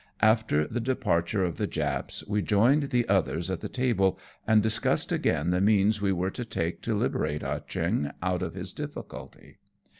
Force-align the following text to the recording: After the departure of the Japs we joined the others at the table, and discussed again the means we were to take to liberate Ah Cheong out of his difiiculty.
After 0.23 0.65
the 0.65 0.79
departure 0.79 1.43
of 1.43 1.57
the 1.57 1.67
Japs 1.67 2.25
we 2.27 2.41
joined 2.41 2.89
the 2.89 3.07
others 3.07 3.51
at 3.51 3.59
the 3.61 3.69
table, 3.69 4.17
and 4.47 4.63
discussed 4.63 5.11
again 5.11 5.51
the 5.51 5.61
means 5.61 6.01
we 6.01 6.11
were 6.11 6.31
to 6.31 6.43
take 6.43 6.81
to 6.81 6.95
liberate 6.95 7.43
Ah 7.43 7.59
Cheong 7.59 8.11
out 8.19 8.41
of 8.41 8.55
his 8.55 8.73
difiiculty. 8.73 9.57